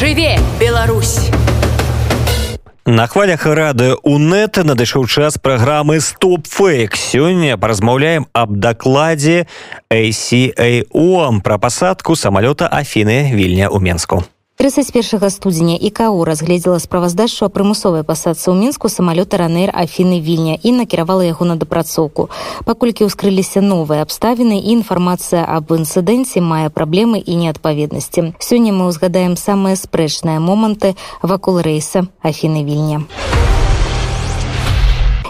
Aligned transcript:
жыве 0.00 0.38
Беларусь 0.60 1.30
На 2.86 3.08
хвалях 3.08 3.46
рады 3.46 3.96
УНэт 4.06 4.62
надышоў 4.62 5.08
час 5.10 5.38
праграмы 5.42 5.98
стоп 6.00 6.46
фейк 6.46 6.94
сёння 6.94 7.58
паразмаўляем 7.58 8.28
аб 8.32 8.54
дакладзе 8.62 9.48
ACAO 9.90 11.40
пра 11.42 11.58
пасадку 11.58 12.14
самалёта 12.14 12.70
Афіны 12.70 13.34
вільня 13.34 13.66
ў 13.74 13.82
Менску. 13.82 14.22
31 14.60 15.30
студзеня 15.30 15.76
ікАУ 15.76 16.24
разгледзела 16.24 16.78
справаздачу 16.78 17.44
о 17.44 17.52
прымусовай 17.52 18.08
пасадцы 18.08 18.48
ў 18.48 18.56
мінску 18.56 18.88
самалёта 18.88 19.36
ранейр 19.36 19.68
афіны 19.68 20.16
вільня 20.24 20.56
і 20.56 20.72
накіравала 20.72 21.28
яго 21.28 21.44
на 21.44 21.60
дапрацоўку 21.60 22.32
паколькі 22.64 23.04
ўскрыліся 23.04 23.60
новыя 23.60 24.00
абставіны 24.00 24.56
і 24.56 24.80
інфармацыя 24.80 25.44
аб 25.44 25.76
інцыдэнце 25.76 26.40
мае 26.40 26.72
праблемы 26.72 27.20
і 27.20 27.36
неадпаведнасці 27.36 28.32
сёння 28.40 28.72
мы 28.72 28.88
ўзгадаем 28.88 29.36
самыя 29.36 29.76
спрэчныя 29.76 30.40
моманты 30.40 30.96
вакол 31.20 31.60
рэйса 31.60 32.08
афіны 32.24 32.64
вільня 32.64 33.04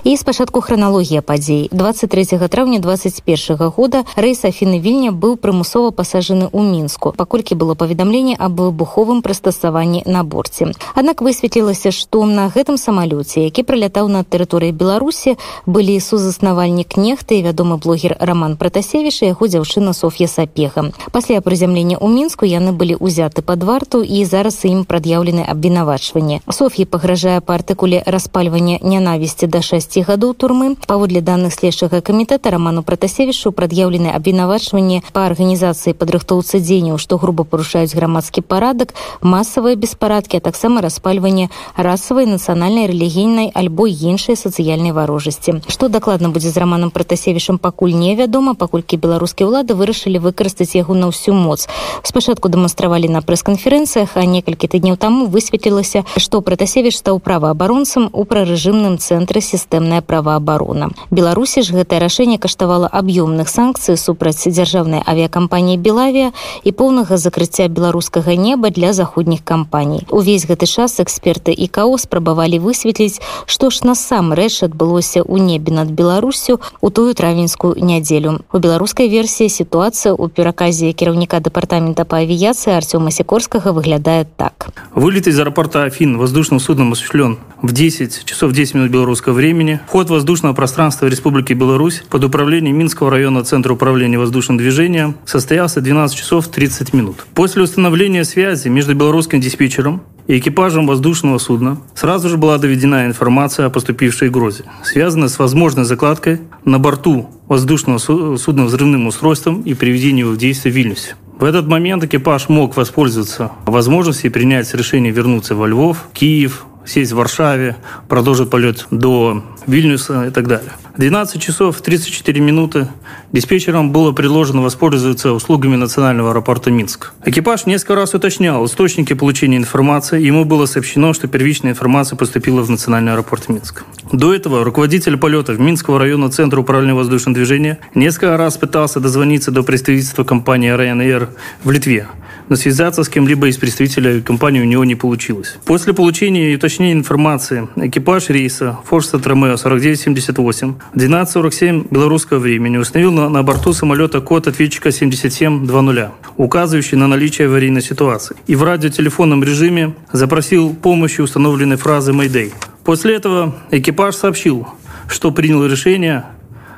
і 0.06 0.16
спачатку 0.16 0.60
храналогія 0.60 1.20
падзей 1.20 1.68
23 1.72 2.38
траўня 2.46 2.78
21 2.78 3.56
года 3.74 4.04
рэйс 4.14 4.44
афіны 4.46 4.78
вільня 4.78 5.10
быў 5.10 5.34
прымусова 5.34 5.90
пасажаны 5.90 6.46
ў 6.46 6.62
мінску 6.62 7.10
паколькі 7.10 7.58
было 7.58 7.74
паведамленне 7.74 8.36
аб 8.38 8.54
выбуховым 8.60 9.18
прыстасаванні 9.18 10.06
на 10.06 10.22
борце 10.22 10.70
аднак 10.94 11.26
высветлілася 11.26 11.90
што 11.90 12.22
на 12.22 12.46
гэтым 12.46 12.78
самалёце 12.78 13.50
які 13.50 13.66
прылятаў 13.66 14.06
на 14.06 14.22
тэрыторыі 14.22 14.70
беларусі 14.70 15.34
былі 15.66 15.98
сузаснавальнік 15.98 16.94
нехты 16.94 17.42
і 17.42 17.50
вядомы 17.50 17.74
блогер 17.82 18.14
роман 18.20 18.54
пратасевіш 18.54 19.26
яго 19.26 19.50
дзяўчына 19.50 19.90
соф'я 19.90 20.30
сапега 20.30 20.94
пасля 21.10 21.42
прызямлення 21.42 21.98
ў 21.98 22.06
мінску 22.14 22.46
яны 22.46 22.70
былі 22.70 22.94
ўзяты 23.02 23.42
под 23.42 23.66
варту 23.66 24.06
і 24.06 24.22
зараз 24.22 24.62
ім 24.70 24.86
прад'яўлены 24.86 25.42
абвінавачванне 25.50 26.46
соф'і 26.46 26.86
пагражае 26.86 27.42
па 27.42 27.58
артыкуле 27.58 28.06
распальвання 28.06 28.78
нянавісці 28.86 29.50
да 29.50 29.66
6 29.66 29.89
10 29.90 30.06
гадоў 30.06 30.34
турмы 30.34 30.76
паводле 30.86 31.20
данных 31.20 31.54
следчага 31.54 32.00
камітэта 32.00 32.50
роману 32.54 32.82
пратасевішу 32.86 33.50
прад'яўлены 33.50 34.14
абвінавачванні 34.14 35.02
па 35.12 35.26
арганізацыі 35.26 35.94
падрыхтоўцы 35.98 36.60
дзеянняў 36.62 36.98
што 37.02 37.18
груба 37.18 37.42
парушаюць 37.42 37.94
грамадскі 37.94 38.46
парадак 38.46 38.94
масавыя 39.22 39.74
беспарадкі 39.74 40.38
а 40.38 40.40
таксама 40.40 40.80
распальванне 40.80 41.48
расавай 41.76 42.26
нацыянальнай 42.30 42.86
рэлігійнай 42.92 43.50
альбо 43.54 43.88
іншай 43.88 44.36
сацыяльнай 44.36 44.92
варожасці 44.92 45.62
што 45.66 45.88
дакладна 45.88 46.28
будзе 46.30 46.50
з 46.50 46.56
романом 46.62 46.90
пратасевішам 46.90 47.58
пакуль 47.58 47.96
невядома 47.96 48.54
паколькі 48.54 48.96
беларускія 48.96 49.48
ўлады 49.48 49.74
вырашылі 49.74 50.22
выкарыстаць 50.22 50.76
яго 50.76 50.94
на 50.94 51.10
ўсю 51.10 51.34
моц 51.34 51.66
спачатку 52.02 52.48
дэманстравалі 52.48 53.08
на 53.08 53.22
прэс-канферэнцыях 53.22 54.14
а 54.14 54.24
некалькі 54.24 54.68
тыдняў 54.68 54.96
таму 55.00 55.26
высветлілася 55.26 56.04
што 56.16 56.40
пратасевіш 56.40 56.98
стаў 57.02 57.18
праваабаронцам 57.20 58.10
у 58.12 58.24
прарэжымным 58.24 58.98
цэнтры 58.98 59.40
сістэмы 59.40 59.79
сістэмная 59.80 60.00
праваабарона 60.04 60.90
беларусі 61.10 61.62
ж 61.64 61.72
гэтае 61.72 61.98
рашэнне 62.04 62.38
каштавала 62.38 62.86
аб'ёмных 62.92 63.48
санкцый 63.48 63.96
супраць 63.96 64.44
дзяржаўнай 64.44 65.00
авіякампаніі 65.00 65.80
белавія 65.80 66.32
і 66.62 66.70
поўнага 66.72 67.16
закрыцця 67.16 67.68
беларускага 67.68 68.36
неба 68.36 68.70
для 68.70 68.92
заходніх 68.92 69.40
кампаній 69.44 70.04
увесь 70.10 70.44
гэты 70.44 70.66
час 70.68 71.00
эксперты 71.00 71.56
ікао 71.56 71.96
спрабавалі 71.98 72.60
высветліць 72.60 73.20
што 73.46 73.70
ж 73.70 73.88
насамрэч 73.88 74.62
адбылося 74.68 75.24
ў 75.24 75.40
небе 75.40 75.72
над 75.72 75.90
беларусю 75.90 76.60
у 76.80 76.90
тую 76.90 77.14
травеньскую 77.14 77.74
нядзелю 77.80 78.44
у 78.52 78.58
беларускай 78.58 79.08
версіі 79.08 79.48
сітуацыя 79.48 80.12
ў 80.12 80.28
пераказе 80.28 80.92
кіраўніка 80.92 81.40
дэпартамента 81.40 82.04
па 82.04 82.22
авіяцыі 82.22 82.76
артёма 82.76 83.10
сікорскага 83.10 83.72
выглядае 83.72 84.28
так 84.36 84.70
вылет 84.94 85.26
из 85.26 85.40
аэропорта 85.40 85.84
афин 85.84 86.18
воздушным 86.18 86.60
судном 86.60 86.92
осуществлен 86.92 87.38
в 87.62 87.72
10 87.72 88.24
часов 88.24 88.52
10 88.52 88.74
минут 88.74 88.90
белорусского 88.90 89.32
времени 89.32 89.69
времени 89.71 89.79
вход 89.87 90.09
воздушного 90.09 90.53
пространства 90.53 91.07
Республики 91.07 91.53
Беларусь 91.53 92.03
под 92.09 92.23
управлением 92.23 92.77
Минского 92.77 93.11
района 93.11 93.43
Центра 93.43 93.73
управления 93.73 94.17
воздушным 94.17 94.57
движением 94.57 95.15
состоялся 95.25 95.81
12 95.81 96.17
часов 96.17 96.47
30 96.47 96.93
минут. 96.93 97.25
После 97.33 97.61
установления 97.61 98.23
связи 98.23 98.67
между 98.67 98.95
белорусским 98.95 99.39
диспетчером 99.39 100.01
и 100.27 100.37
экипажем 100.37 100.87
воздушного 100.87 101.37
судна 101.39 101.77
сразу 101.95 102.29
же 102.29 102.37
была 102.37 102.57
доведена 102.57 103.05
информация 103.05 103.65
о 103.65 103.69
поступившей 103.69 104.29
угрозе, 104.29 104.65
связанная 104.83 105.29
с 105.29 105.39
возможной 105.39 105.85
закладкой 105.85 106.39
на 106.65 106.79
борту 106.79 107.29
воздушного 107.47 107.97
судна 108.37 108.65
взрывным 108.65 109.07
устройством 109.07 109.61
и 109.61 109.73
приведением 109.73 110.27
его 110.27 110.35
в 110.35 110.37
действие 110.37 110.73
в 110.73 110.75
Вильнюсе. 110.75 111.15
В 111.39 111.43
этот 111.43 111.65
момент 111.67 112.03
экипаж 112.03 112.49
мог 112.49 112.77
воспользоваться 112.77 113.51
возможностью 113.65 114.29
и 114.29 114.33
принять 114.33 114.71
решение 114.75 115.11
вернуться 115.11 115.55
во 115.55 115.67
Львов, 115.67 116.07
Киев, 116.13 116.65
сесть 116.85 117.11
в 117.11 117.15
Варшаве, 117.15 117.77
продолжить 118.07 118.49
полет 118.49 118.87
до 118.91 119.43
Вильнюса 119.67 120.27
и 120.27 120.31
так 120.31 120.47
далее. 120.47 120.71
12 120.97 121.41
часов 121.41 121.81
34 121.81 122.41
минуты 122.41 122.87
диспетчерам 123.31 123.91
было 123.91 124.11
предложено 124.11 124.61
воспользоваться 124.61 125.31
услугами 125.31 125.75
национального 125.75 126.31
аэропорта 126.31 126.69
Минск. 126.71 127.13
Экипаж 127.25 127.65
несколько 127.65 127.95
раз 127.95 128.13
уточнял 128.13 128.65
источники 128.65 129.13
получения 129.13 129.57
информации, 129.57 130.21
ему 130.21 130.45
было 130.45 130.65
сообщено, 130.65 131.13
что 131.13 131.27
первичная 131.27 131.71
информация 131.71 132.17
поступила 132.17 132.61
в 132.61 132.69
национальный 132.69 133.13
аэропорт 133.13 133.49
Минск. 133.49 133.83
До 134.11 134.33
этого 134.33 134.63
руководитель 134.63 135.17
полетов 135.17 135.59
Минского 135.59 135.99
района 135.99 136.29
Центра 136.29 136.59
управления 136.59 136.93
воздушным 136.93 137.33
движением 137.33 137.77
несколько 137.95 138.35
раз 138.37 138.57
пытался 138.57 138.99
дозвониться 138.99 139.51
до 139.51 139.63
представительства 139.63 140.23
компании 140.23 140.75
Ryanair 140.75 141.29
в 141.63 141.71
Литве, 141.71 142.07
но 142.51 142.57
связаться 142.57 143.05
с 143.05 143.07
кем-либо 143.07 143.47
из 143.47 143.55
представителей 143.55 144.19
компании 144.19 144.59
у 144.59 144.65
него 144.65 144.83
не 144.83 144.95
получилось. 144.95 145.55
После 145.63 145.93
получения 145.93 146.51
и 146.51 146.55
уточнения 146.57 146.91
информации 146.91 147.69
экипаж 147.77 148.29
рейса 148.29 148.77
Форстед 148.87 149.25
Ромео 149.25 149.55
4978 149.55 150.73
в 150.93 150.97
12.47 150.97 151.87
белорусского 151.89 152.39
времени 152.39 152.75
установил 152.75 153.13
на, 153.13 153.29
на 153.29 153.41
борту 153.41 153.71
самолета 153.71 154.19
код 154.19 154.47
ответчика 154.47 154.91
7720, 154.91 156.09
указывающий 156.35 156.97
на 156.97 157.07
наличие 157.07 157.47
аварийной 157.47 157.81
ситуации, 157.81 158.35
и 158.47 158.55
в 158.57 158.63
радиотелефонном 158.63 159.41
режиме 159.45 159.93
запросил 160.11 160.75
помощи 160.75 161.21
установленной 161.21 161.77
фразы 161.77 162.11
«Мэйдэй». 162.11 162.51
После 162.83 163.15
этого 163.15 163.55
экипаж 163.71 164.13
сообщил, 164.13 164.67
что 165.07 165.31
принял 165.31 165.65
решение 165.65 166.25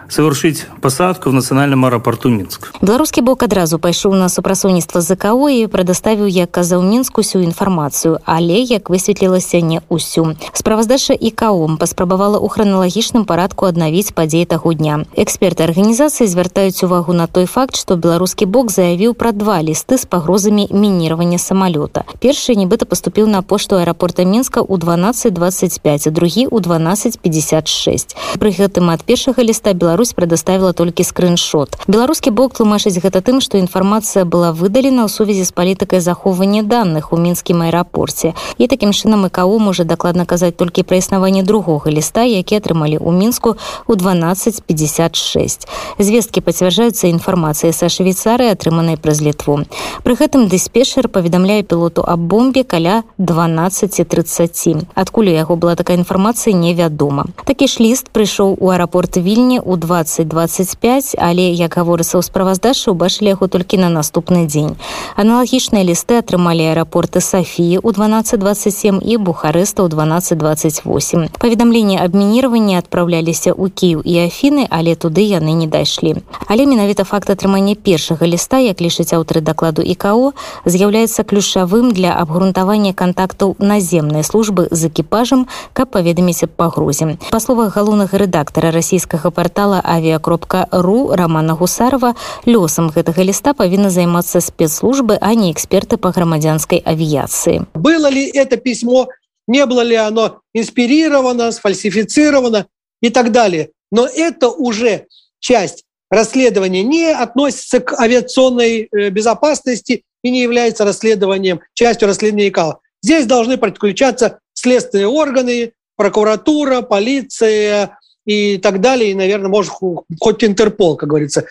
совершить 0.09 0.67
посадку 0.81 1.31
в 1.31 1.35
нацыянальным 1.35 1.85
аэропорту 1.85 2.31
мінск 2.31 2.73
беларускі 2.81 3.21
бок 3.21 3.43
адразу 3.43 3.79
пайшоў 3.79 4.15
на 4.17 4.29
супрацоўніцтва 4.29 5.01
ЗКО 5.01 5.49
і 5.53 5.67
прадаставіў 5.69 6.27
як 6.27 6.51
казаў 6.51 6.83
мінску 6.83 7.21
усю 7.21 7.45
інфармацыю 7.45 8.19
але 8.25 8.65
як 8.65 8.89
высветлілася 8.91 9.61
не 9.61 9.81
ўсю 9.93 10.35
справаздача 10.53 11.13
і 11.13 11.31
каом 11.31 11.77
паспрабавала 11.77 12.41
ў 12.41 12.49
храналагічным 12.49 13.29
парадку 13.29 13.69
аднавіць 13.69 14.17
падзеі 14.17 14.49
таго 14.49 14.73
дня 14.73 15.05
эксперты 15.13 15.69
арганізацыі 15.69 16.27
звяртаюць 16.27 16.83
увагу 16.89 17.13
на 17.13 17.27
той 17.27 17.45
факт 17.45 17.77
што 17.77 18.01
беларускі 18.01 18.49
бок 18.49 18.73
заявіў 18.73 19.13
пра 19.13 19.33
два 19.33 19.61
лісты 19.61 20.01
з 20.01 20.09
пагрозамі 20.09 20.73
мініравання 20.73 21.37
самалёта 21.37 22.09
першы 22.25 22.57
нібыта 22.57 22.89
паступіў 22.89 23.29
на 23.29 23.43
пошту 23.43 23.77
аэрапорта 23.77 24.25
мінска 24.25 24.65
ў 24.65 24.81
1225 24.81 26.09
другі 26.17 26.49
ў 26.49 26.57
1256 26.65 28.17
пры 28.41 28.57
гэтым 28.57 28.89
ад 28.89 29.05
першага 29.05 29.45
ліста 29.45 29.77
беларус 29.77 29.92
Беларусь 29.93 30.13
предоставила 30.13 30.73
толькі 30.73 31.05
скриншот 31.05 31.79
беларускі 31.89 32.31
бок 32.31 32.55
тлумачыць 32.55 33.01
гэта 33.03 33.21
тым 33.25 33.41
што 33.41 33.59
інфармацыя 33.59 34.25
была 34.25 34.53
выдалена 34.53 35.05
ў 35.05 35.11
сувязі 35.11 35.45
з 35.45 35.53
палітыкай 35.53 36.01
захоўвання 36.01 36.63
данных 36.63 37.13
у 37.13 37.19
мінскім 37.19 37.65
аэрапорце 37.67 38.35
і 38.59 38.69
такім 38.69 38.93
чынам 38.93 39.29
КО 39.31 39.59
можа 39.59 39.85
дакладна 39.85 40.25
казаць 40.25 40.57
толькі 40.57 40.83
пра 40.83 40.99
існаванне 41.01 41.43
другога 41.43 41.91
ліста 41.91 42.23
які 42.29 42.61
атрымалі 42.61 42.99
ў 42.99 43.11
мінску 43.13 43.57
у 43.87 43.93
1256 43.97 45.69
звесткі 45.99 46.41
пацвярджаюцца 46.41 47.09
інфармацыі 47.09 47.73
са 47.73 47.89
швейцары 47.89 48.53
атрыманай 48.53 48.97
праз 48.97 49.23
літву 49.25 49.65
пры 50.05 50.15
гэтым 50.19 50.49
дыспешер 50.53 51.09
паведамляе 51.09 51.63
пілоту 51.63 52.05
аб 52.07 52.21
бомбе 52.21 52.65
каля 52.65 53.03
1230 53.17 54.89
адкуль 54.95 55.33
у 55.33 55.35
яго 55.35 55.57
была 55.57 55.75
такая 55.75 55.97
інфармацыя 55.97 56.55
невядома 56.55 57.27
такі 57.45 57.67
ж 57.67 57.81
ліст 57.83 58.13
прыйшоў 58.13 58.57
у 58.61 58.71
аэрапорт 58.71 59.17
вільні 59.17 59.61
у 59.61 59.77
2025 59.83 61.17
але 61.19 61.51
як 61.53 61.75
гаворыцца 61.77 62.19
ў 62.19 62.23
справаздачы 62.23 62.91
убачылі 62.91 63.35
яго 63.35 63.49
толькі 63.49 63.81
на 63.83 63.89
наступны 63.89 64.47
дзень 64.47 64.77
аналагічныя 65.17 65.85
лісты 65.85 66.19
атрымалі 66.23 66.69
аэрапорты 66.71 67.21
Сафіі 67.21 67.81
у 67.83 67.91
1227 67.91 69.01
і 69.03 69.17
бухарэста 69.19 69.83
ў 69.83 69.89
1228 69.91 71.29
паведамленне 71.39 71.99
аб 71.99 72.15
мініраванні 72.15 72.79
адпраўляліся 72.79 73.57
ў 73.57 73.71
кіў 73.73 73.99
і 74.05 74.15
афіны 74.27 74.67
але 74.71 74.95
туды 74.95 75.27
яны 75.27 75.55
не 75.55 75.67
дайшлі 75.67 76.23
але 76.47 76.67
менавіта 76.67 77.05
факт 77.05 77.31
атрымання 77.31 77.75
першага 77.75 78.27
ліста 78.27 78.59
як 78.63 78.81
лічыць 78.81 79.13
аўтары 79.17 79.41
дакладу 79.41 79.83
ікао 79.83 80.33
з'яўляецца 80.65 81.25
ключавым 81.25 81.93
для 81.93 82.15
абгрунтавання 82.15 82.93
кантактаў 82.93 83.57
наземнай 83.59 84.23
службы 84.23 84.69
з 84.71 84.93
экіпажам 84.93 85.47
каб 85.73 85.91
паведаміць 85.91 86.45
аб 86.45 86.53
пагрозе 86.57 87.17
па 87.31 87.41
словах 87.41 87.77
галоўнага 87.77 88.19
рэдактара 88.19 88.71
расійскага 88.75 89.31
портала 89.31 89.72
патлумачала 89.73 89.81
авіакропка.ру 89.85 91.17
романа 91.17 91.55
гусарова 91.55 92.15
лёсам 92.47 92.91
гэтага 92.91 93.25
ліста 93.25 93.55
павінна 93.55 93.91
займацца 93.91 94.41
спецслужбы 94.41 95.19
а 95.21 95.35
не 95.35 95.53
эксперты 95.53 95.97
по 95.97 96.11
грамадзянской 96.11 96.83
авіяции 96.85 97.67
было 97.75 98.11
ли 98.11 98.31
это 98.35 98.57
письмо 98.57 99.09
не 99.47 99.65
было 99.67 99.83
ли 99.83 99.97
оно 99.97 100.41
инспирировано 100.55 101.53
сфальсифицировано 101.53 102.67
и 103.03 103.11
так 103.11 103.33
далее 103.33 103.71
но 103.91 104.07
это 104.07 104.49
уже 104.49 105.07
часть 105.41 105.85
расследования 106.11 106.83
не 106.83 107.13
относится 107.13 107.81
к 107.81 107.99
авиационной 107.99 108.89
э, 108.91 109.11
безопасности 109.11 110.05
и 110.23 110.31
не 110.31 110.43
является 110.43 110.85
расследованием 110.85 111.61
частью 111.75 112.09
расследования 112.09 112.49
ИКАО. 112.49 112.81
Здесь 113.03 113.27
должны 113.27 113.57
подключаться 113.57 114.41
следственные 114.55 115.07
органы, 115.07 115.73
прокуратура, 115.97 116.81
полиция 116.81 117.99
и 118.26 118.58
так 118.58 118.82
далее. 118.82 119.12
И, 119.12 119.16
наверное, 119.16 119.50
может, 119.50 119.72
хоть 120.20 120.44
Интерпол, 120.44 120.96
как 120.96 121.10
говорится. 121.10 121.46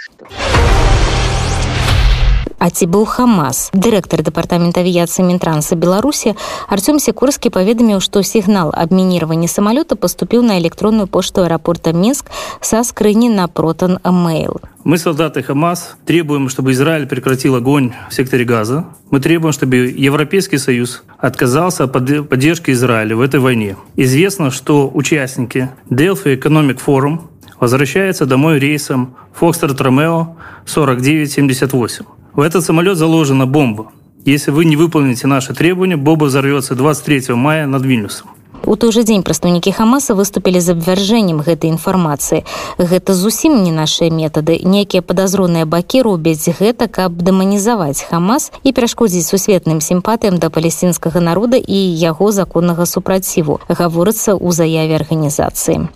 А 2.62 2.70
ці 2.70 2.88
быў 2.90 3.06
хамас 3.06 3.70
дырэктар 3.74 4.24
дэпартамента 4.26 4.82
авіяцыі 4.82 5.28
мінтранса 5.28 5.78
беларусі 5.78 6.34
артём 6.68 6.98
секурскі 6.98 7.54
паведаміў 7.54 8.02
што 8.02 8.24
сігнал 8.24 8.74
аб 8.74 8.92
мініраванні 8.92 9.48
самалёта 9.48 9.96
паступіў 9.96 10.42
на 10.42 10.58
электронную 10.58 11.08
пошту 11.08 11.46
аэрапорта 11.46 11.94
мінск 11.94 12.32
са 12.62 12.84
скрыні 12.84 13.30
на 13.30 13.48
протан 13.48 14.00
mail 14.04 14.58
Мы, 14.88 14.98
солдаты 14.98 15.44
Хамас, 15.44 15.98
требуем, 16.06 16.48
чтобы 16.48 16.72
Израиль 16.72 17.08
прекратил 17.08 17.56
огонь 17.56 17.92
в 18.10 18.14
секторе 18.14 18.46
Газа. 18.46 18.86
Мы 19.12 19.20
требуем, 19.20 19.52
чтобы 19.52 19.76
Европейский 19.76 20.58
Союз 20.58 21.04
отказался 21.18 21.84
от 21.84 21.92
поддержки 21.92 22.72
Израиля 22.72 23.18
в 23.18 23.22
этой 23.22 23.42
войне. 23.42 23.76
Известно, 23.98 24.50
что 24.50 24.90
участники 24.94 25.70
Delphi 25.90 26.40
Economic 26.40 26.80
Forum 26.86 27.20
возвращаются 27.60 28.26
домой 28.26 28.60
рейсом 28.60 29.16
Foxtrot 29.38 29.78
Romeo 29.78 30.28
4978. 30.66 32.06
В 32.35 32.41
этот 32.41 32.65
самолет 32.65 32.97
заложена 32.97 33.47
бомба. 33.47 33.89
Если 34.25 34.53
вы 34.53 34.65
не 34.65 34.75
выполните 34.75 35.27
наши 35.27 35.53
требования, 35.55 35.99
бомба 35.99 36.25
взорвется 36.25 36.75
23 36.75 37.35
мая 37.35 37.67
над 37.67 37.85
Вильнюсом. 37.85 38.31
У 38.65 38.77
той 38.77 38.93
жа 38.93 39.03
дзень 39.03 39.25
прадстаўнікі 39.27 39.73
хамаса 39.75 40.15
выступілі 40.15 40.63
з 40.63 40.73
абвяржэннем 40.73 41.43
гэтай 41.43 41.75
інфармацыі 41.75 42.47
гэта 42.79 43.13
зусім 43.13 43.59
не 43.67 43.73
нашыя 43.75 44.07
метады 44.07 44.63
нейкія 44.63 45.03
падазроныя 45.03 45.67
бакі 45.67 46.07
робяць 46.07 46.47
гэта 46.47 46.87
каб 46.87 47.19
дэманізаваць 47.27 48.07
хамас 48.07 48.53
і 48.63 48.71
перашкодзіць 48.71 49.27
сусветным 49.27 49.83
сімпатыям 49.83 50.39
да 50.39 50.47
палесцінскага 50.47 51.19
народа 51.19 51.59
і 51.59 51.79
яго 52.07 52.31
законнага 52.31 52.87
супраціву 52.87 53.59
гаворыцца 53.67 54.39
ў 54.39 54.55
заяве 54.55 54.95
арганізацыі 55.03 55.91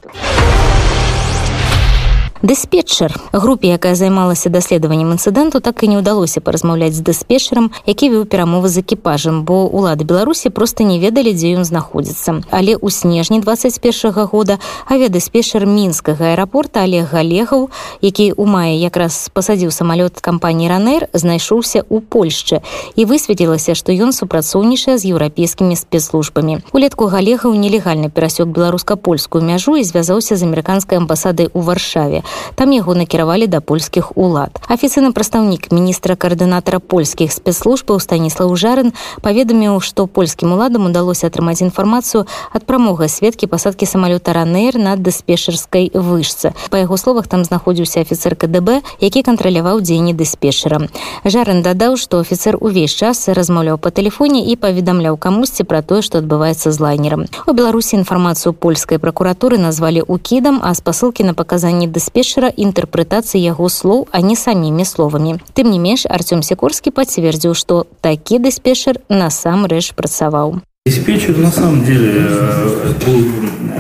дыспетчер 2.46 3.12
групе 3.32 3.66
якая 3.74 3.94
займалася 3.98 4.50
даследаваннем 4.54 5.10
інцыдэнту 5.18 5.58
так 5.58 5.82
і 5.82 5.90
не 5.90 5.98
ўдалося 5.98 6.38
паразмаўляць 6.38 6.94
з 6.94 7.02
дыспетчерам 7.02 7.72
які 7.90 8.06
вёў 8.14 8.22
перамовы 8.30 8.70
з 8.70 8.86
экіпажам 8.86 9.42
бо 9.42 9.66
улады 9.66 10.06
беларусі 10.06 10.54
просто 10.54 10.86
не 10.86 11.02
ведалі 11.02 11.34
дзе 11.34 11.58
ён 11.58 11.66
знаходзіцца. 11.66 12.46
Але 12.54 12.78
ў 12.78 12.86
снежні 12.94 13.42
21 13.42 14.14
-го 14.14 14.30
года 14.30 14.58
авіядыспетчер 14.86 15.66
мінскага 15.66 16.38
аэрапорта 16.38 16.86
олег 16.86 17.10
галегаў 17.10 17.66
які 18.00 18.32
у 18.38 18.46
маі 18.46 18.78
якраз 18.78 19.26
пасадзіў 19.34 19.74
самалёт 19.74 20.14
кампаніі 20.22 20.70
ранер 20.70 21.08
знайшоўся 21.12 21.82
у 21.88 21.98
польшчы. 21.98 22.62
І 22.94 23.10
высветлілася 23.10 23.74
што 23.74 23.90
ён 23.90 24.14
супрацоўнічае 24.14 24.98
з 24.98 25.04
еўрапейскімі 25.10 25.74
спецслужбамі. 25.74 26.62
Улетку 26.70 27.10
галегаў 27.10 27.58
нелегальна 27.58 28.06
перасёк 28.06 28.54
беларуска-польскую 28.54 29.42
мяжу 29.42 29.74
і 29.76 29.82
звязаўся 29.82 30.36
з 30.36 30.46
амерыканскай 30.46 30.98
амбасадай 30.98 31.50
у 31.52 31.60
варшаве 31.60 32.22
там 32.55 32.71
яго 32.75 32.95
накіравалі 32.95 33.47
да 33.47 33.61
польскіх 33.61 34.11
улад 34.17 34.59
афіцыйны 34.67 35.11
прадстаўнік 35.15 35.71
міністра 35.71 36.15
каардынатара 36.15 36.79
польскіх 36.79 37.31
спецслужбаў 37.31 37.99
станіслав 38.03 38.51
жарын 38.59 38.93
паведаміў 39.21 39.79
што 39.79 40.07
польскім 40.07 40.53
уладам 40.55 40.85
удалося 40.89 41.27
атрымаць 41.27 41.61
інфармацыю 41.61 42.25
ад 42.51 42.65
прамога 42.65 43.07
сведкі 43.07 43.47
пасадкі 43.47 43.85
самалёта 43.85 44.33
ранейр 44.33 44.77
на 44.77 44.95
дыспешерскай 44.95 45.91
вышцы 45.93 46.53
па 46.69 46.81
яго 46.83 46.97
словах 46.97 47.27
там 47.27 47.43
знаходзіўся 47.43 48.01
афіцер 48.01 48.35
кДб 48.35 48.81
які 48.99 49.23
кантраляваў 49.27 49.81
дзеянні 49.81 50.13
дыспешера 50.13 50.81
жарын 51.25 51.61
дадаў 51.61 51.97
што 51.97 52.21
офіцер 52.23 52.57
увесь 52.61 52.95
час 52.95 53.27
размаўляў 53.29 53.77
па 53.77 53.91
тэлефоне 53.91 54.45
і 54.51 54.55
паведамляў 54.55 55.17
камусьці 55.17 55.67
пра 55.67 55.81
тое 55.81 56.01
што 56.01 56.23
адбываецца 56.23 56.71
з 56.71 56.77
лайнерам 56.79 57.27
у 57.47 57.53
беларусі 57.53 57.97
інфармацыю 58.01 58.53
польскай 58.53 58.97
пракуратуры 58.99 59.57
назвалі 59.57 60.01
укідам 60.07 60.61
а 60.63 60.73
спасылкі 60.73 61.23
на 61.27 61.33
паказанні 61.33 61.87
дыспешера 61.87 62.14
дыспетчера 62.15 62.49
інтэрпрэтацыі 62.55 63.43
яго 63.43 63.69
слоў 63.69 64.07
а 64.11 64.21
не 64.25 64.35
самімі 64.35 64.85
словамі 64.87 65.37
тым 65.53 65.71
не 65.71 65.79
менш 65.79 66.07
артём 66.07 66.41
сікорскі 66.41 66.95
пацвердзіў 66.95 67.53
што 67.53 67.85
такі 68.01 68.39
дыспетчер 68.39 69.03
насамрэч 69.09 69.93
працаваў 69.93 70.61
Диспетчер 70.85 71.37
на 71.37 71.51
самом 71.51 71.85
деле 71.85 72.25
э, 72.25 72.93
был 73.05 73.21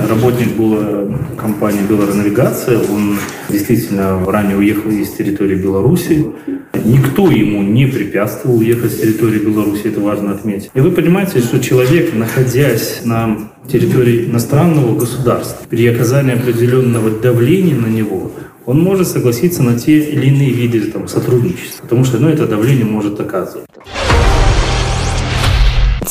работник 0.08 0.56
была 0.56 1.08
компании 1.36 1.82
Белоронавигация. 1.88 2.78
Он 2.78 3.18
действительно 3.48 4.24
ранее 4.24 4.56
уехал 4.56 4.90
из 4.90 5.10
территории 5.10 5.56
Беларуси. 5.56 6.26
Никто 6.84 7.30
ему 7.30 7.62
не 7.62 7.86
препятствовал 7.86 8.58
уехать 8.58 8.92
с 8.92 9.00
территории 9.00 9.38
Беларуси, 9.38 9.82
это 9.86 10.00
важно 10.00 10.32
отметить. 10.32 10.70
И 10.74 10.80
вы 10.80 10.90
понимаете, 10.90 11.40
что 11.40 11.58
человек, 11.58 12.14
находясь 12.14 13.00
на 13.04 13.50
территории 13.68 14.26
иностранного 14.26 14.96
государства, 14.96 15.66
при 15.68 15.86
оказании 15.88 16.34
определенного 16.34 17.10
давления 17.10 17.74
на 17.74 17.86
него, 17.86 18.30
он 18.66 18.80
может 18.80 19.08
согласиться 19.08 19.62
на 19.62 19.78
те 19.78 19.98
или 19.98 20.26
иные 20.26 20.50
виды 20.50 20.82
там, 20.90 21.08
сотрудничества, 21.08 21.82
потому 21.82 22.04
что 22.04 22.18
ну, 22.18 22.28
это 22.28 22.46
давление 22.46 22.84
может 22.84 23.18
оказывать. 23.20 23.66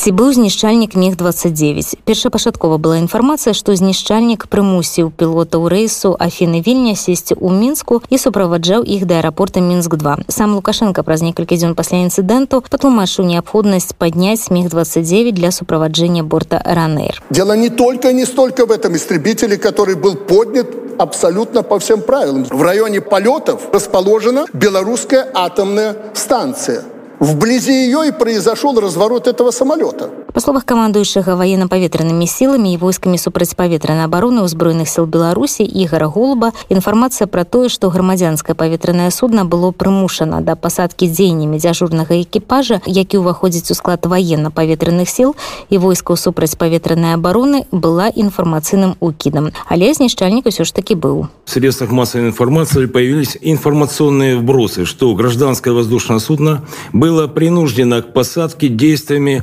ці 0.05 0.11
быў 0.11 0.33
знішчальнік 0.33 0.95
мег 0.95 1.15
29 1.15 1.99
першапачаткова 2.05 2.77
была 2.77 2.97
інфармацыя 2.97 3.53
што 3.53 3.75
знішчальнік 3.75 4.47
прымусіў 4.47 5.11
пілотаў 5.11 5.67
рэйсу 5.67 6.15
афіны 6.15 6.63
вільня 6.65 6.95
сесці 6.95 7.35
ў 7.35 7.51
мінску 7.51 8.01
і 8.09 8.17
суправаджаў 8.17 8.87
іх 8.87 9.05
да 9.05 9.19
аэрапорта 9.19 9.59
мінск 9.59 9.95
2 9.95 10.31
сам 10.31 10.55
лукашенко 10.55 11.03
праз 11.03 11.21
некалькі 11.21 11.59
дзён 11.59 11.75
пасля 11.75 12.01
інцыдэнту 12.07 12.63
патлумачыў 12.71 13.27
неабходнасць 13.27 13.91
падняць 13.93 14.47
мег 14.49 14.71
29 14.71 15.35
для 15.35 15.51
суправаджэння 15.51 16.23
борта 16.23 16.61
ранейр 16.63 17.21
дело 17.29 17.53
не 17.53 17.69
только 17.69 18.13
не 18.13 18.25
столько 18.25 18.65
в 18.65 18.71
этом 18.71 18.95
истребителе 18.95 19.57
который 19.57 19.95
был 19.95 20.15
поднят 20.15 20.67
абсолютно 20.97 21.63
по 21.63 21.79
всем 21.79 22.01
правилам 22.01 22.45
в 22.45 22.61
районе 22.61 23.01
полетов 23.01 23.69
расположена 23.73 24.45
белорусская 24.53 25.27
атомная 25.33 25.95
станция 26.13 26.83
Вблизи 27.18 27.72
ее 27.72 28.08
и 28.08 28.12
произошел 28.12 28.78
разворот 28.78 29.26
этого 29.26 29.50
самолета. 29.50 30.10
По 30.34 30.40
словах 30.40 30.66
камандуючага 30.66 31.32
военно-паветранымі 31.32 32.26
сіламі 32.28 32.68
і 32.74 32.76
войскамі 32.76 33.16
супрацьпаветранай 33.16 34.04
абароны 34.04 34.44
ўзброеных 34.44 34.84
сил 34.84 35.08
Беларусі 35.08 35.64
Ігора 35.64 36.12
Голуба 36.12 36.52
інфармацыя 36.68 37.24
пра 37.24 37.48
тое, 37.48 37.72
што 37.72 37.88
грамадзянскае 37.88 38.52
паветранае 38.52 39.08
судна 39.08 39.48
было 39.48 39.72
прымушана 39.72 40.44
да 40.44 40.52
пасадкі 40.52 41.08
дзеяннямі 41.08 41.56
дзяжурнага 41.56 42.20
экіпажа, 42.20 42.84
які 42.84 43.24
ўваходзіць 43.24 43.72
у 43.72 43.74
склад 43.80 44.04
военно-паветраных 44.04 45.08
сил 45.08 45.32
і 45.72 45.80
войскаў 45.80 46.20
супрацьпаветранай 46.20 47.16
абароны 47.16 47.64
была 47.72 48.12
інфармацыйным 48.12 49.00
укідам. 49.00 49.56
Але 49.72 49.88
знішчальнік 49.96 50.44
усё 50.52 50.68
ж 50.68 50.74
таки 50.76 50.92
быў. 50.92 51.32
В 51.46 51.50
средствах 51.50 51.88
массовой 51.88 52.28
информации 52.28 52.84
появились 52.84 53.38
информационные 53.40 54.36
вбросы, 54.36 54.84
что 54.84 55.14
гражданское 55.14 55.72
воздушное 55.72 56.18
судно 56.18 56.60
было 56.92 57.05
принуждено 57.28 58.02
к 58.02 58.12
посадке 58.12 58.68
действиями 58.68 59.42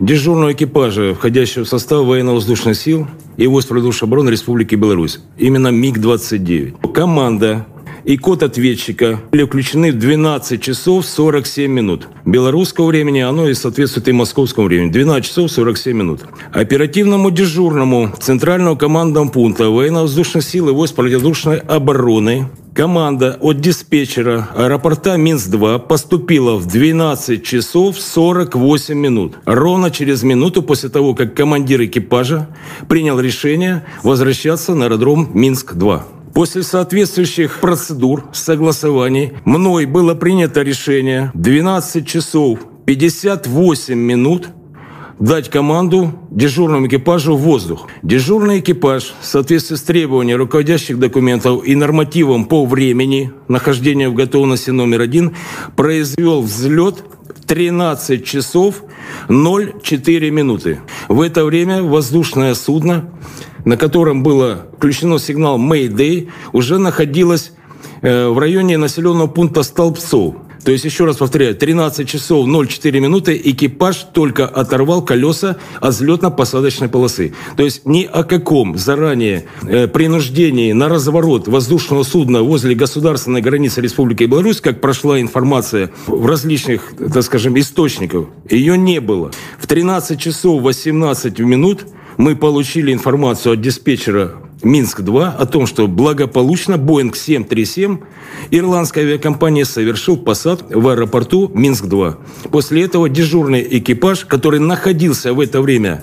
дежурного 0.00 0.52
экипажа, 0.52 1.14
входящего 1.14 1.64
в 1.64 1.68
состав 1.68 2.06
военно-воздушных 2.06 2.76
сил 2.76 3.06
и 3.36 3.46
войск 3.46 3.70
обороны 3.70 4.30
Республики 4.30 4.74
Беларусь. 4.74 5.20
Именно 5.38 5.68
МиГ-29. 5.68 6.92
Команда 6.92 7.66
и 8.04 8.16
код 8.16 8.42
ответчика 8.42 9.20
были 9.30 9.44
включены 9.44 9.92
в 9.92 9.98
12 9.98 10.60
часов 10.60 11.06
47 11.06 11.70
минут. 11.70 12.08
Белорусского 12.24 12.86
времени 12.86 13.20
оно 13.20 13.48
и 13.48 13.54
соответствует 13.54 14.08
и 14.08 14.12
московскому 14.12 14.66
времени. 14.66 14.90
12 14.90 15.24
часов 15.24 15.50
47 15.50 15.96
минут. 15.96 16.20
Оперативному 16.52 17.30
дежурному 17.30 18.12
Центрального 18.20 18.76
командного 18.76 19.28
пункта 19.28 19.70
военно-воздушных 19.70 20.42
сил 20.42 20.68
и 20.68 20.72
войск 20.72 20.94
противовоздушной 20.94 21.58
обороны 21.58 22.48
Команда 22.74 23.36
от 23.42 23.60
диспетчера 23.60 24.48
аэропорта 24.56 25.18
Минск-2 25.18 25.78
поступила 25.78 26.56
в 26.56 26.64
12 26.64 27.44
часов 27.44 28.00
48 28.00 28.94
минут. 28.98 29.34
Ровно 29.44 29.90
через 29.90 30.22
минуту 30.22 30.62
после 30.62 30.88
того, 30.88 31.14
как 31.14 31.34
командир 31.34 31.82
экипажа 31.84 32.48
принял 32.88 33.20
решение 33.20 33.84
возвращаться 34.02 34.74
на 34.74 34.86
аэродром 34.86 35.30
Минск-2. 35.34 36.00
После 36.32 36.62
соответствующих 36.62 37.60
процедур, 37.60 38.24
согласований, 38.32 39.34
мной 39.44 39.84
было 39.84 40.14
принято 40.14 40.62
решение 40.62 41.30
12 41.34 42.06
часов 42.06 42.60
58 42.86 43.94
минут 43.94 44.48
дать 45.18 45.50
команду 45.50 46.12
дежурному 46.30 46.86
экипажу 46.86 47.36
в 47.36 47.40
воздух. 47.40 47.88
Дежурный 48.02 48.60
экипаж 48.60 49.14
в 49.20 49.26
соответствии 49.26 49.76
с 49.76 49.82
требованиями 49.82 50.38
руководящих 50.38 50.98
документов 50.98 51.64
и 51.64 51.74
нормативом 51.74 52.46
по 52.46 52.64
времени 52.66 53.32
нахождения 53.48 54.08
в 54.08 54.14
готовности 54.14 54.70
номер 54.70 55.00
один 55.00 55.34
произвел 55.76 56.42
взлет 56.42 57.04
13 57.46 58.24
часов 58.24 58.82
0,4 59.28 60.30
минуты. 60.30 60.80
В 61.08 61.20
это 61.20 61.44
время 61.44 61.82
воздушное 61.82 62.54
судно, 62.54 63.10
на 63.64 63.76
котором 63.76 64.22
было 64.22 64.66
включено 64.76 65.18
сигнал 65.18 65.58
Mayday, 65.58 66.30
уже 66.52 66.78
находилось 66.78 67.52
э, 68.00 68.28
в 68.28 68.38
районе 68.38 68.78
населенного 68.78 69.26
пункта 69.26 69.62
Столбцов. 69.62 70.36
То 70.64 70.70
есть, 70.70 70.84
еще 70.84 71.04
раз 71.04 71.16
повторяю, 71.16 71.54
13 71.56 72.08
часов 72.08 72.46
04 72.46 73.00
минуты 73.00 73.40
экипаж 73.44 74.06
только 74.12 74.46
оторвал 74.46 75.02
колеса 75.02 75.56
от 75.80 75.94
взлетно-посадочной 75.94 76.88
полосы. 76.88 77.34
То 77.56 77.64
есть, 77.64 77.86
ни 77.86 78.04
о 78.04 78.22
каком 78.22 78.78
заранее 78.78 79.46
э, 79.62 79.88
принуждении 79.88 80.72
на 80.72 80.88
разворот 80.88 81.48
воздушного 81.48 82.04
судна 82.04 82.42
возле 82.42 82.74
государственной 82.74 83.40
границы 83.40 83.80
Республики 83.80 84.24
Беларусь, 84.24 84.60
как 84.60 84.80
прошла 84.80 85.20
информация 85.20 85.90
в 86.06 86.26
различных, 86.26 86.92
так 87.12 87.22
скажем, 87.22 87.58
источников, 87.58 88.28
ее 88.48 88.78
не 88.78 89.00
было. 89.00 89.30
В 89.58 89.66
13 89.66 90.20
часов 90.20 90.62
18 90.62 91.38
минут 91.40 91.86
мы 92.16 92.36
получили 92.36 92.92
информацию 92.92 93.54
от 93.54 93.60
диспетчера 93.60 94.34
Минск-2 94.62 95.36
о 95.36 95.46
том, 95.46 95.66
что 95.66 95.86
благополучно 95.86 96.78
Боинг 96.78 97.16
737 97.16 97.98
ирландская 98.50 99.04
авиакомпания 99.04 99.64
совершил 99.64 100.16
посад 100.16 100.64
в 100.68 100.88
аэропорту 100.88 101.50
Минск-2. 101.54 102.16
После 102.50 102.84
этого 102.84 103.08
дежурный 103.08 103.66
экипаж, 103.78 104.24
который 104.24 104.60
находился 104.60 105.32
в 105.32 105.40
это 105.40 105.60
время 105.60 106.02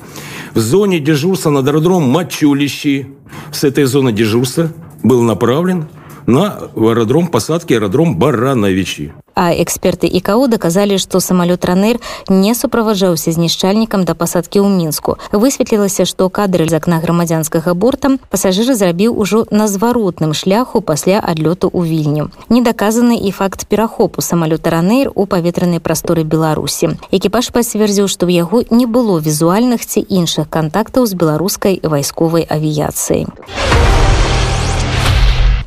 в 0.53 0.59
зоне 0.59 0.99
дежурства 0.99 1.49
над 1.49 1.67
аэродромом 1.67 2.09
Мачулищи, 2.09 3.07
с 3.51 3.63
этой 3.63 3.85
зоны 3.85 4.11
дежурства 4.11 4.71
был 5.03 5.21
направлен 5.21 5.87
на 6.28 6.70
аэродром 6.76 7.28
посадки 7.28 7.74
аэродром 7.74 8.16
Барановичи. 8.16 9.12
А 9.34 9.52
эксперты 9.52 10.06
ИКАО 10.06 10.46
доказали, 10.46 10.96
што 10.96 11.18
самалёт 11.18 11.64
ранер 11.64 11.98
не 12.28 12.54
суправаджаўся 12.54 13.32
знішчальнікам 13.32 14.04
да 14.04 14.14
пасадкі 14.14 14.62
ў 14.62 14.70
мінску. 14.70 15.18
Высветлілася, 15.32 16.06
што 16.06 16.30
кадры 16.30 16.68
з 16.70 16.78
акна 16.78 17.02
грамадзянскага 17.02 17.74
борта 17.74 18.14
пасажыры 18.30 18.78
зрабіў 18.78 19.18
ужо 19.18 19.44
на 19.50 19.66
зваротным 19.66 20.34
шляху 20.38 20.80
пасля 20.80 21.18
адлёту 21.18 21.66
ў 21.66 21.82
вільню. 21.82 22.30
Не 22.48 22.62
даказаны 22.62 23.18
і 23.18 23.34
факт 23.34 23.66
перахопу 23.66 24.22
самалёта 24.22 24.70
ранейр 24.70 25.10
у 25.14 25.26
паветранай 25.26 25.82
прасторы 25.82 26.22
Беларусі. 26.22 26.94
Экіпаж 27.10 27.50
пацвердзіў, 27.50 28.06
што 28.06 28.30
ў 28.30 28.38
яго 28.38 28.62
не 28.70 28.86
было 28.86 29.18
візуальных 29.18 29.82
ці 29.82 29.98
іншых 29.98 30.46
кантактаў 30.46 31.10
з 31.10 31.14
беларускай 31.18 31.82
вайсковай 31.82 32.46
авіяцыяй 32.46 33.26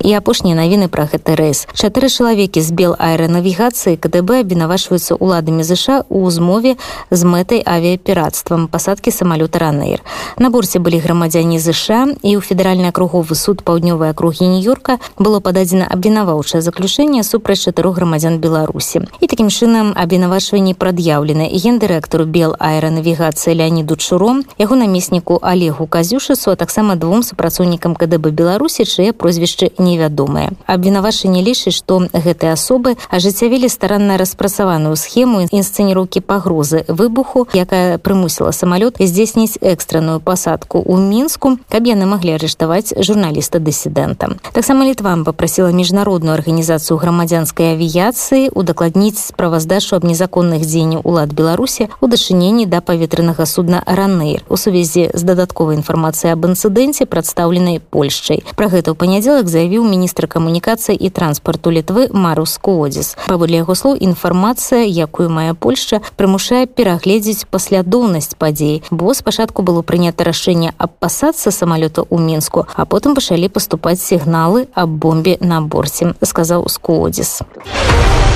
і 0.08 0.14
апошнія 0.14 0.56
навіны 0.56 0.88
пра 0.88 1.04
гэты 1.12 1.36
рэйс 1.36 1.68
чатыры 1.76 2.08
чалавекі 2.08 2.64
з 2.64 2.72
бел 2.72 2.94
аэранавігацыі 2.96 4.00
кДб 4.00 4.40
абвінавачваюцца 4.40 5.20
уладамі 5.20 5.68
ЗША 5.68 6.08
у 6.08 6.24
змове 6.32 6.78
з 7.12 7.22
мэтай 7.28 7.60
авіяперацтвам 7.60 8.72
пасадкі 8.72 9.12
самалёта 9.12 9.60
ранейр 9.60 10.00
на 10.40 10.48
борце 10.50 10.80
былі 10.80 11.04
грамадзяне 11.04 11.60
ЗША 11.60 12.16
і 12.24 12.32
ў 12.38 12.40
федэральны 12.40 12.88
акруговы 12.88 13.36
суд 13.36 13.68
паўднёвай 13.68 14.16
акругі 14.16 14.48
нью-йорка 14.48 15.04
было 15.20 15.44
пададзена 15.44 15.90
абвінаваўчае 15.92 16.62
заключэнне 16.64 17.28
супраць 17.28 17.60
чатырох 17.68 18.00
грамадзян 18.00 18.40
беларусі 18.40 19.04
і 19.20 19.28
такім 19.28 19.52
чынам 19.52 19.92
абвінавачванні 19.92 20.72
прад'яўлены 20.80 21.52
гендырэктару 21.52 22.24
бел 22.24 22.56
аэранавігацыі 22.56 23.60
леоніду 23.60 24.00
чуром 24.00 24.46
яго 24.56 24.80
намесніку 24.80 25.36
олегу 25.44 25.84
казюшасу 25.84 26.56
а 26.56 26.56
таксама 26.56 26.96
двум 26.96 27.28
супрацоўнікам 27.28 28.00
кДб 28.00 28.32
беларусі 28.32 28.88
чые 28.88 29.12
прозвішчы 29.12 29.76
не 29.76 29.91
невядомыя. 29.93 30.57
Абвінавачанне 30.65 31.45
лічыць 31.45 31.77
што 31.77 32.09
гэтыя 32.09 32.57
асобы 32.57 32.97
ажыццявілі 33.13 33.69
старанна 33.69 34.17
распрацаваную 34.17 34.97
схему 34.97 35.45
інсцэніроўкі 35.45 36.25
пагрозы 36.25 36.85
выбуху 36.89 37.45
якая 37.53 37.99
прымусіла 37.99 38.53
самалёт 38.57 38.97
здзейсніць 38.97 39.61
экстранную 39.61 40.21
пасадку 40.25 40.81
ў 40.81 40.97
мінску 41.03 41.59
каб 41.69 41.85
яны 41.91 42.09
маглі 42.09 42.39
арыштаваць 42.39 42.95
журналіста 42.97 43.59
дысідэнта 43.59 44.39
таксама 44.53 44.87
літвам 44.89 45.25
попрасіла 45.29 45.73
міжнародную 45.75 46.35
арганізацыю 46.39 46.97
грамадзянскай 46.97 47.75
авіяцыі 47.77 48.49
удакладніць 48.55 49.19
справаздачу 49.19 49.97
аб 49.99 50.09
незаконных 50.09 50.65
дзеянняў 50.65 51.03
улад 51.05 51.35
беларусі 51.35 51.89
у 52.01 52.07
дачыненні 52.07 52.67
да 52.67 52.81
паветранага 52.81 53.47
судна 53.47 53.83
ранейр 53.87 54.45
у 54.49 54.57
сувязі 54.57 55.11
з 55.13 55.23
дадатковай 55.23 55.77
інфармацыяй 55.77 56.33
аб 56.33 56.47
інцыдэнце 56.49 57.07
прадстаўленай 57.07 57.81
польшчай. 57.81 58.45
Пра 58.57 58.69
гэта 58.73 58.93
ў 58.93 58.97
панядзелак 58.97 59.49
заявіў 59.49 59.82
заявіў 59.82 59.90
міністр 59.90 60.28
камунікацыі 60.30 60.94
і 60.94 61.10
транспарту 61.10 61.74
літвы 61.74 62.14
марус 62.14 62.62
коодзіс 62.62 63.18
паводле 63.26 63.66
яго 63.66 63.74
слоў 63.74 63.98
інфармацыя 63.98 64.86
якую 64.86 65.34
мае 65.34 65.58
польша 65.58 65.98
прымушае 66.14 66.70
перагледзець 66.70 67.50
паслядоўнасць 67.50 68.38
падзей 68.38 68.86
бо 68.92 69.18
спачатку 69.18 69.66
было 69.66 69.82
прынята 69.82 70.30
рашэнне 70.30 70.78
аб 70.78 70.94
пасадцы 71.02 71.50
самалёта 71.50 72.06
ў 72.06 72.22
мінску 72.22 72.70
а 72.70 72.86
потым 72.86 73.18
пачалі 73.18 73.50
паступаць 73.50 74.02
сігналы 74.06 74.68
аб 74.78 74.94
бомбе 74.94 75.38
на 75.42 75.62
борце 75.66 76.14
сказаў 76.22 76.70
скоодзіс 76.70 77.42
а 77.42 78.31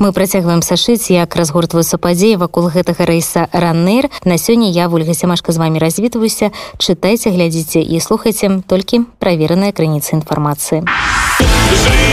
Мы 0.00 0.12
працягваем 0.16 0.62
сашыць 0.64 1.12
як 1.12 1.36
разгортваюцца 1.36 2.00
падзеі 2.00 2.40
вакол 2.40 2.72
гэтага 2.72 3.04
рэйса 3.04 3.46
раннер 3.52 4.08
на 4.24 4.40
сёння 4.40 4.72
я 4.72 4.88
ольга 4.88 5.14
сямашка 5.14 5.52
з 5.52 5.60
вами 5.60 5.78
развітваюся. 5.78 6.50
Чытайце 6.78 7.30
глядзіце 7.30 7.84
і 7.84 8.00
слухайце 8.00 8.64
толькі 8.66 9.04
правераныя 9.20 9.76
крыніцы 9.76 10.16
інфармацыі. 10.16 10.88
Живе, 11.84 12.10